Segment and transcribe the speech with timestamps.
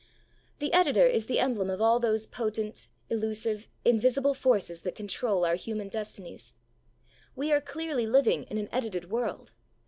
[0.57, 5.53] The editor is the emblem of all those potent, elusive, invisible forces that control our
[5.53, 6.55] human destinies.
[7.35, 9.51] We are clearly living in an edited world.